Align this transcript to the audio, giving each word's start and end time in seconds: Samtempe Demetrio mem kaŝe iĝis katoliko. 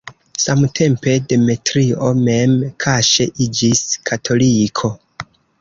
Samtempe 0.43 1.13
Demetrio 1.33 2.09
mem 2.23 2.57
kaŝe 2.87 3.29
iĝis 3.47 3.85
katoliko. 4.13 4.95